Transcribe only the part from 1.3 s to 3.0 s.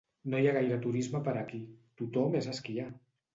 aquí, tothom és a esquiar!